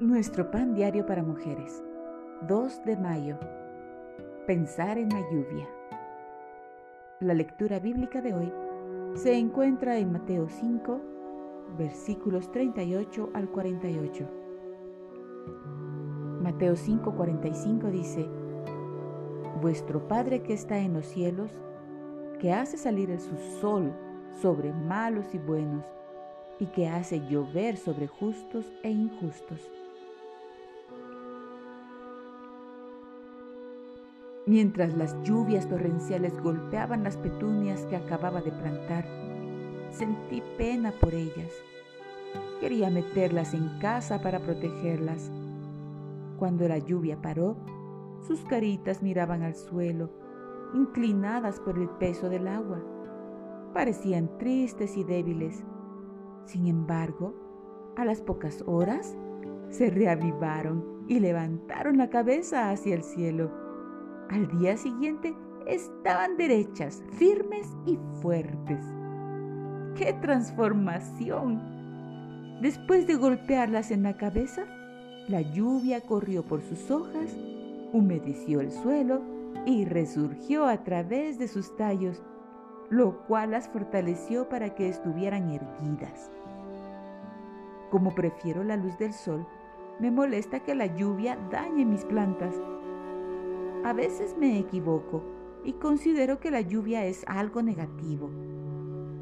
[0.00, 1.82] Nuestro pan diario para mujeres.
[2.46, 3.38] 2 de mayo.
[4.46, 5.66] Pensar en la lluvia.
[7.20, 8.52] La lectura bíblica de hoy
[9.14, 11.00] se encuentra en Mateo 5,
[11.78, 14.28] versículos 38 al 48.
[16.42, 18.28] Mateo 5, 45 dice,
[19.62, 21.50] Vuestro Padre que está en los cielos,
[22.38, 23.94] que hace salir el su sol
[24.42, 25.86] sobre malos y buenos,
[26.58, 29.70] y que hace llover sobre justos e injustos
[34.48, 39.04] Mientras las lluvias torrenciales golpeaban las petunias que acababa de plantar,
[39.90, 41.50] sentí pena por ellas.
[42.60, 45.32] Quería meterlas en casa para protegerlas.
[46.38, 47.56] Cuando la lluvia paró,
[48.24, 50.10] sus caritas miraban al suelo,
[50.74, 52.80] inclinadas por el peso del agua.
[53.74, 55.64] Parecían tristes y débiles.
[56.44, 57.34] Sin embargo,
[57.96, 59.16] a las pocas horas,
[59.70, 63.65] se reavivaron y levantaron la cabeza hacia el cielo
[64.30, 65.34] al día siguiente
[65.66, 68.84] estaban derechas, firmes y fuertes.
[69.96, 71.60] ¡Qué transformación!
[72.60, 74.64] Después de golpearlas en la cabeza,
[75.28, 77.36] la lluvia corrió por sus hojas,
[77.92, 79.20] humedeció el suelo
[79.64, 82.22] y resurgió a través de sus tallos,
[82.88, 86.30] lo cual las fortaleció para que estuvieran erguidas.
[87.90, 89.46] Como prefiero la luz del sol,
[89.98, 92.54] me molesta que la lluvia dañe mis plantas
[93.86, 95.22] a veces me equivoco
[95.62, 98.28] y considero que la lluvia es algo negativo,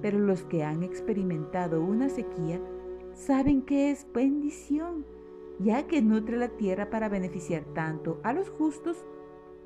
[0.00, 2.60] pero los que han experimentado una sequía
[3.12, 5.04] saben que es bendición,
[5.58, 9.04] ya que nutre la tierra para beneficiar tanto a los justos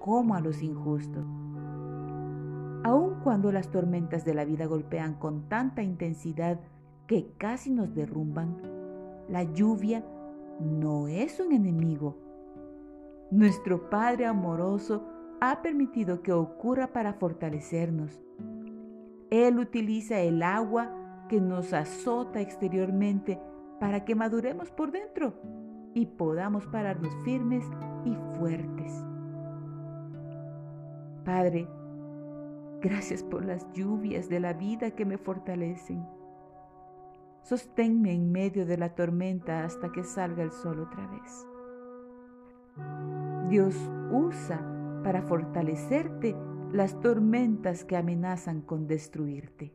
[0.00, 1.24] como a los injustos.
[2.82, 6.58] Aun cuando las tormentas de la vida golpean con tanta intensidad
[7.06, 8.60] que casi nos derrumban,
[9.28, 10.04] la lluvia
[10.58, 12.16] no es un enemigo,
[13.30, 15.04] nuestro Padre amoroso
[15.40, 18.20] ha permitido que ocurra para fortalecernos.
[19.30, 23.40] Él utiliza el agua que nos azota exteriormente
[23.78, 25.34] para que maduremos por dentro
[25.94, 27.64] y podamos pararnos firmes
[28.04, 28.92] y fuertes.
[31.24, 31.68] Padre,
[32.80, 36.04] gracias por las lluvias de la vida que me fortalecen.
[37.42, 41.46] Sosténme en medio de la tormenta hasta que salga el sol otra vez.
[43.48, 43.74] Dios
[44.10, 44.60] usa
[45.02, 46.36] para fortalecerte
[46.72, 49.74] las tormentas que amenazan con destruirte.